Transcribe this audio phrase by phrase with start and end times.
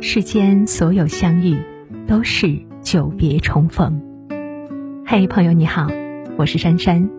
[0.00, 1.58] 世间所有相遇，
[2.06, 4.00] 都是久别重逢。
[5.04, 5.88] 嘿，朋友你好，
[6.36, 7.10] 我是珊珊。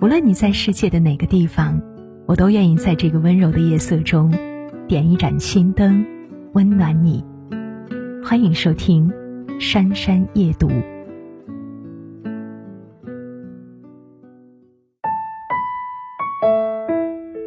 [0.00, 1.82] 无论你在世界的哪个地方，
[2.26, 4.32] 我都愿意在这个温柔的夜色中，
[4.86, 6.06] 点一盏心灯，
[6.52, 7.24] 温暖你。
[8.24, 9.10] 欢迎收听
[9.60, 10.68] 《珊珊夜读》。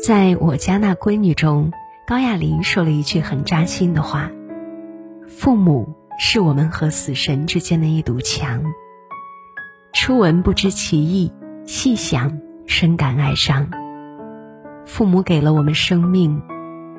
[0.05, 1.71] 在我家那闺女中，
[2.05, 4.29] 高亚麟说了一句很扎心的话
[5.27, 8.63] ：“父母是我们和死神之间的一堵墙。”
[9.93, 11.31] 初闻不知其意，
[11.65, 13.69] 细想深感哀伤。
[14.85, 16.41] 父母给了我们生命，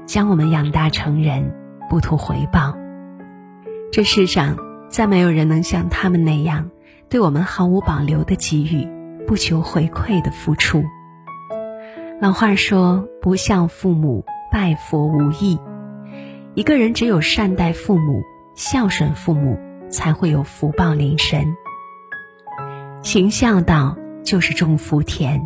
[0.06, 1.54] 将我们养大成人，
[1.88, 2.76] 不图回报。
[3.90, 4.58] 这世上
[4.90, 6.70] 再没有人能像他们那样，
[7.08, 8.86] 对我们毫无保留的给予，
[9.26, 10.84] 不求回馈的付出。
[12.20, 15.58] 老话说：“不孝父母，拜佛无益。”
[16.58, 18.24] 一个人只有善待父母、
[18.56, 19.56] 孝顺父母，
[19.88, 21.56] 才会有福报临身。
[23.00, 25.40] 行孝道就是种福田。《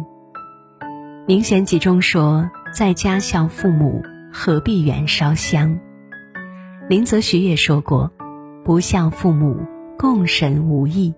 [1.26, 5.78] 明贤集》中说：“在家孝父母，何必远烧香？”
[6.88, 8.10] 林则徐也说过
[8.64, 9.66] ：“不孝父母，
[9.98, 11.14] 共神无益。”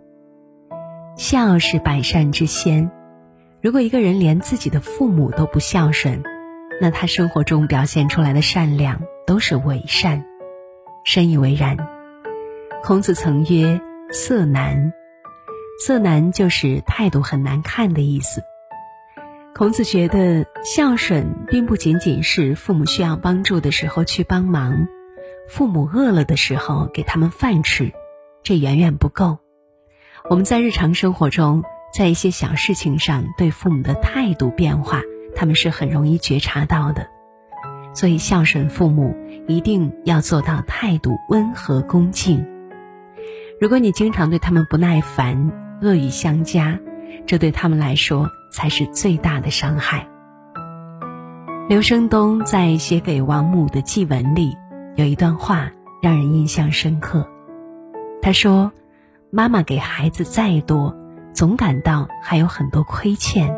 [1.17, 2.91] 孝是百善之先。
[3.63, 6.21] 如果一个人连自己的父母都不孝顺，
[6.81, 10.25] 那他生活中表现出来的善良都是伪善。
[11.05, 11.77] 深以为然。
[12.83, 13.81] 孔子曾曰
[14.11, 14.93] ：“色难。”
[15.85, 18.43] 色难就是态度很难看的意思。
[19.55, 24.87] 孔子觉得孝顺并不仅仅是父母需要帮助的时候去帮忙，
[25.49, 27.93] 父母饿了的时候给他们饭吃，
[28.43, 29.39] 这远远不够。
[30.31, 31.63] 我们在日常生活中。
[31.97, 35.01] 在一些小事情上对父母的态度变化，
[35.35, 37.07] 他们是很容易觉察到的。
[37.93, 42.45] 所以孝顺父母一定要做到态度温和恭敬。
[43.61, 46.79] 如果你经常对他们不耐烦、恶语相加，
[47.25, 50.09] 这对他们来说才是最大的伤害。
[51.69, 54.57] 刘声东在写给王母的祭文里
[54.97, 55.71] 有一段话
[56.03, 57.29] 让人印象深刻。
[58.21, 58.73] 他说
[59.31, 60.95] ：“妈妈给孩子再多。”
[61.35, 63.53] 总感到还有很多亏欠，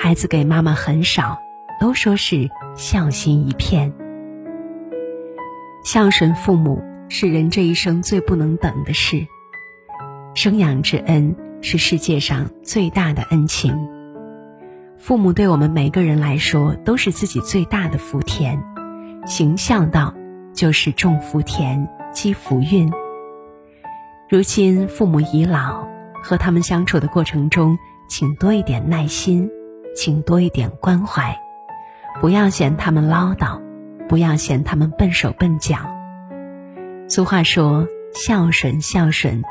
[0.00, 1.38] 孩子给妈妈很少，
[1.80, 3.92] 都说是孝心一片。
[5.84, 9.26] 孝顺父母是人这一生最不能等的事，
[10.34, 13.76] 生养之恩是世界上最大的恩情。
[14.96, 18.62] 父母对我们每个人来说都是自己最大的福田，
[19.26, 20.14] 行孝道
[20.54, 22.88] 就是种福田积福运。
[24.30, 25.88] 如今父母已老。
[26.20, 27.78] 和他们相处的过程中，
[28.08, 29.48] 请多一点耐心，
[29.94, 31.38] 请多一点关怀，
[32.20, 33.60] 不要嫌他们唠叨，
[34.08, 35.76] 不要嫌他们笨手笨脚。
[37.08, 39.42] 俗话说：“孝顺孝顺，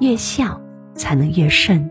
[0.00, 0.60] 越孝
[0.94, 1.90] 才能越顺。”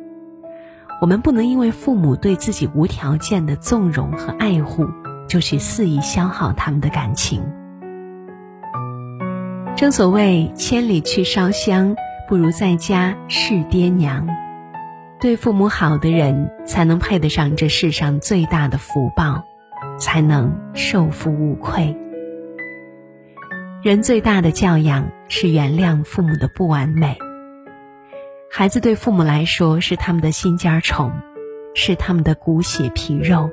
[1.02, 4.88] 我们不能因为父母对自己无条件的纵容和爱护，
[5.28, 7.42] 就去肆意消耗他们的感情。
[9.76, 11.96] 正所谓“千里去烧香”。
[12.30, 14.26] 不如在家侍爹娘，
[15.22, 19.46] 对父母好的人才能配得上这世上最大的福报，
[20.00, 21.96] 才能受福无愧。
[23.84, 27.20] 人最大的教养是原谅父母的不完美。
[28.50, 31.12] 孩子对父母来说是他们的心尖宠，
[31.76, 33.52] 是他们的骨血皮肉。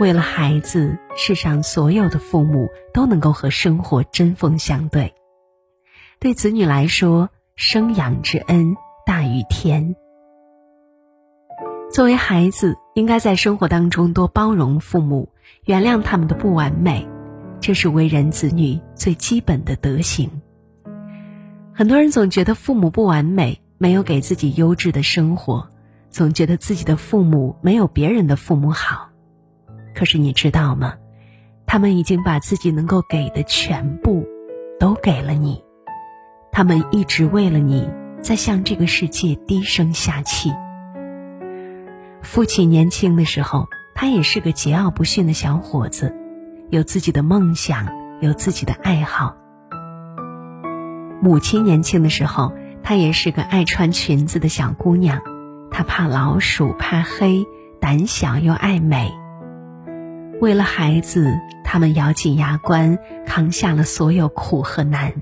[0.00, 5.12] 为了孩子，世上所有的父母都能够和生活针锋相对。
[6.18, 8.74] 对子女来说，生养之恩
[9.04, 9.94] 大于天。
[11.92, 15.28] 作为孩子，应该在生活当中多包容父母，
[15.64, 17.04] 原谅他们的不完美，
[17.60, 20.30] 这是为人子女最基本的德行。
[21.74, 25.68] 很多人总觉得父母不完美，没有给自己优质的生活，
[26.10, 29.08] 总觉得自己的父母没有别人的父母好。
[29.92, 30.94] 可是你知道吗？
[31.66, 34.24] 他们已经把自己能够给的全部，
[34.78, 35.60] 都给了你。
[36.52, 37.90] 他们一直为了你
[38.22, 40.52] 在向这个世界低声下气。
[42.22, 46.14] 父亲年轻的时候，他也是个桀骜不驯的小伙子，
[46.70, 47.88] 有自己的梦想，
[48.20, 49.36] 有自己的爱好。
[51.22, 52.52] 母亲年轻的时候，
[52.82, 55.20] 她也是个爱穿裙子的小姑娘，
[55.70, 57.44] 她怕老鼠，怕黑，
[57.80, 59.12] 胆小又爱美。
[60.40, 65.12] 为了孩子，他们咬紧牙关，扛下了所有苦和难。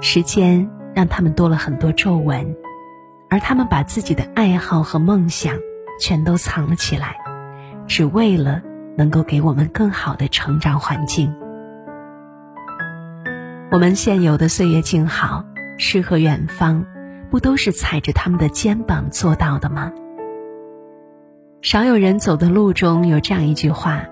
[0.00, 2.56] 时间让他们多了很多皱纹，
[3.34, 5.56] 而他们把自己的爱好和梦想
[6.00, 7.16] 全都藏了起来，
[7.88, 8.62] 只为了
[8.96, 11.34] 能够给我们更好的成长环境。
[13.72, 15.44] 我们现有的岁月静好，
[15.78, 16.86] 诗和远方，
[17.28, 19.90] 不都是踩着他们的肩膀做到的吗？
[21.60, 24.04] 少有人走的路中有这样一句话：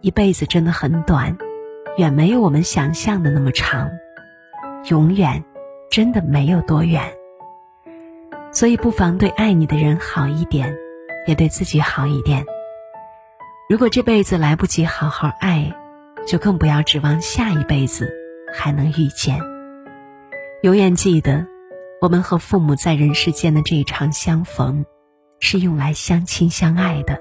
[0.00, 1.36] 一辈子真的很短，
[1.98, 3.90] 远没有我们想象的那么长，
[4.88, 5.44] 永远
[5.90, 7.02] 真的没有多远。
[8.56, 10.74] 所以不妨对爱你的人好一点，
[11.26, 12.42] 也对自己好一点。
[13.68, 15.70] 如果这辈子来不及好好爱，
[16.26, 18.10] 就更不要指望下一辈子
[18.54, 19.38] 还能遇见。
[20.62, 21.46] 永远记得，
[22.00, 24.86] 我们和父母在人世间的这一场相逢。
[25.38, 27.20] 是用来相亲相爱的。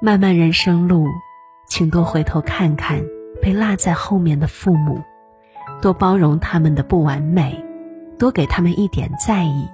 [0.00, 1.04] 漫漫人生路，
[1.68, 3.04] 请多回头看看
[3.42, 5.02] 被落在后面的父母，
[5.82, 7.60] 多包容他们的不完美，
[8.20, 9.68] 多给他们一点在意，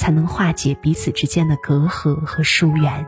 [0.00, 3.06] 才能化解彼此之间的隔阂和疏远。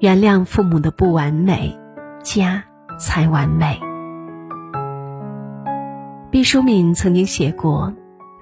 [0.00, 1.78] 原谅父母的不完美，
[2.22, 2.64] 家
[2.98, 3.78] 才完美。
[6.30, 7.92] 毕淑敏曾经写过：“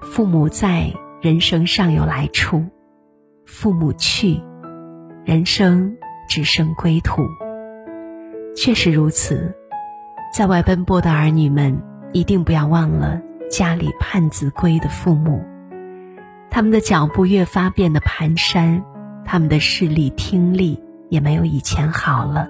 [0.01, 0.89] 父母在。”
[1.21, 2.63] 人生尚有来处，
[3.47, 4.39] 父母去，
[5.23, 5.97] 人生
[6.29, 7.23] 只剩归途。
[8.55, 9.51] 确实如此，
[10.31, 11.81] 在外奔波的儿女们，
[12.13, 13.19] 一定不要忘了
[13.49, 15.43] 家里盼子归的父母。
[16.55, 18.81] 他们的脚步越发变得蹒跚，
[19.25, 22.47] 他们的视力、听力也没有以前好了，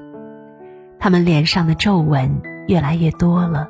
[0.99, 3.67] 他们脸上的皱纹越来越多了。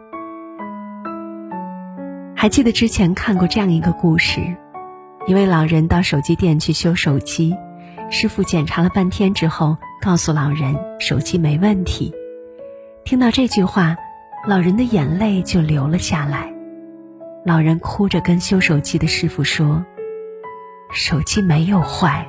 [2.36, 4.42] 还记得之前看过这样一个故事。
[5.26, 7.56] 一位老人到手机店去修手机，
[8.12, 12.14] 师傅检查了半天之后，告诉老人手机没问题。
[13.06, 13.96] 听到这句话，
[14.46, 16.54] 老人的眼泪就流了下来。
[17.46, 19.86] 老人哭着跟修手机的师傅说
[20.98, 22.26] ：“手机没有坏，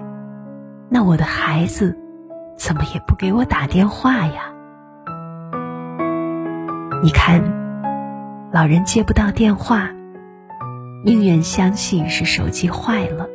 [0.90, 1.96] 那我的孩子
[2.58, 4.52] 怎么也不给我打电话呀？”
[7.00, 7.40] 你看，
[8.52, 9.88] 老人接不到电话。
[11.04, 13.28] 宁愿相信是手机坏了，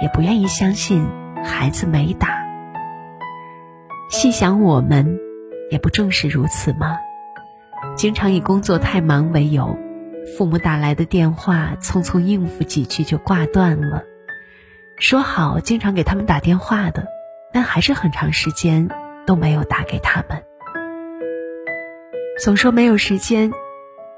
[0.00, 1.06] 也不愿意相信
[1.44, 2.28] 孩子没打。
[4.08, 5.18] 细想我们，
[5.70, 6.96] 也不正是如此吗？
[7.96, 9.76] 经常以工作太忙为由，
[10.38, 14.04] 父母打来的电话，匆匆应付几句就挂断了。
[15.00, 17.06] 说好经常给他们打电话的，
[17.52, 18.88] 但还是很长时间
[19.26, 20.44] 都没有打给他们。
[22.44, 23.50] 总说没有时间，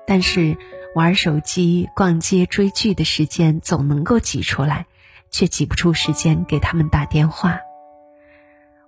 [0.06, 0.56] 但是。
[0.94, 4.84] 玩手机、逛街、追剧的时间总能够挤出来，
[5.30, 7.60] 却挤不出时间给他们打电话。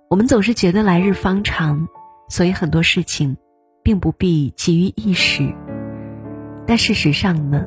[0.07, 1.87] 我们总是觉得来日方长，
[2.29, 3.37] 所以很多事情
[3.81, 5.51] 并不必急于一时。
[6.67, 7.65] 但事实上呢，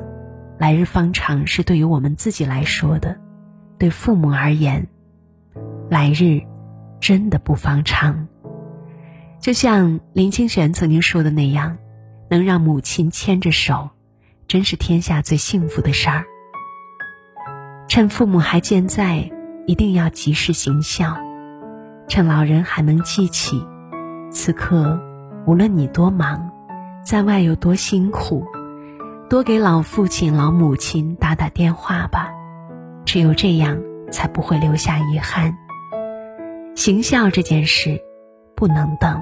[0.57, 3.19] 来日方长是对于我们自己来说的，
[3.79, 4.87] 对父母而言，
[5.89, 6.41] 来日
[6.99, 8.27] 真的不方长。
[9.39, 11.77] 就像林清玄曾经说的那样，
[12.29, 13.89] 能让母亲牵着手。
[14.47, 16.25] 真是天下最幸福的事儿。
[17.87, 19.29] 趁父母还健在，
[19.67, 21.13] 一定要及时行孝；
[22.07, 23.63] 趁老人还能记起，
[24.31, 24.99] 此刻
[25.45, 26.49] 无论你多忙，
[27.05, 28.43] 在外有多辛苦，
[29.29, 32.28] 多给老父亲、老母亲打打电话吧。
[33.11, 35.57] 只有这样，才不会留下遗憾。
[36.75, 37.99] 行孝这件事，
[38.55, 39.19] 不能等。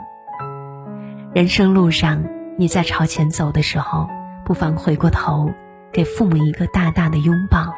[1.34, 2.22] 人生路上，
[2.58, 4.10] 你在朝前走的时候。
[4.44, 5.50] 不妨回过头，
[5.94, 7.74] 给父母一个大大的拥抱。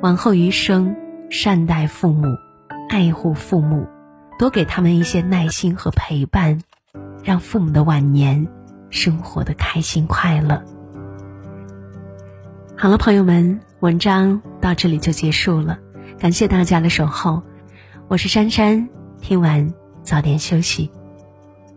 [0.00, 0.94] 往后余生，
[1.28, 2.28] 善待父母，
[2.88, 3.88] 爱护父母，
[4.38, 6.60] 多给他们一些耐心和陪伴，
[7.24, 8.46] 让父母的晚年
[8.90, 10.62] 生活的开心快乐。
[12.76, 15.78] 好了，朋友们，文章到这里就结束了，
[16.18, 17.42] 感谢大家的守候，
[18.08, 18.86] 我是珊珊，
[19.22, 19.72] 听完
[20.02, 20.90] 早点休息，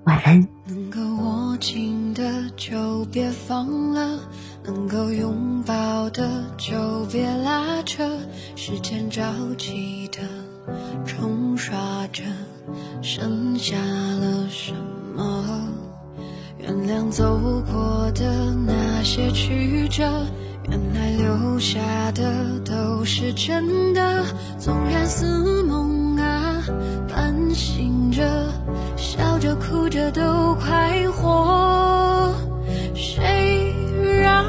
[0.04, 0.46] 晚安。
[0.68, 2.24] 能够握紧的
[2.58, 4.20] 就别放了，
[4.66, 8.06] 能够拥抱的就别拉扯。
[8.58, 9.24] 时间着
[9.58, 10.20] 急的
[11.06, 12.22] 冲刷着，
[13.02, 14.74] 剩下了什
[15.16, 15.70] 么？
[16.60, 17.40] 原谅走
[17.72, 20.26] 过的那些曲折，
[20.70, 21.80] 原来留下
[22.14, 24.24] 的都是真的。
[24.58, 26.64] 纵然似梦啊，
[27.08, 28.52] 半醒着，
[28.96, 32.34] 笑着哭着都快活。
[32.96, 33.74] 谁
[34.22, 34.46] 让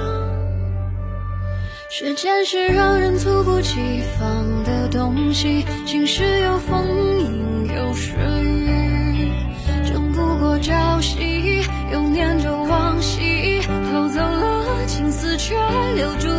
[1.91, 6.87] 时间是让人猝不及防的东西，晴时有风，
[7.21, 8.15] 阴有时
[16.17, 16.34] 却